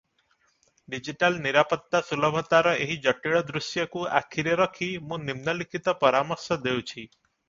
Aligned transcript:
Digital 0.91 1.35
ନିରାପତ୍ତା 1.41 1.99
ସୁଲଭତାର 2.07 2.73
ଏହି 2.85 2.97
ଜଟିଳ 3.03 3.41
ଦୃଶ୍ୟକୁ 3.49 4.07
ଆଖିରେ 4.21 4.55
ରଖି 4.63 4.89
ମୁଁ 5.11 5.21
ନିମ୍ନଲିଖିତ 5.27 5.95
ପରାମର୍ଶ 6.05 6.59
ଦେଉଛି। 6.65 7.05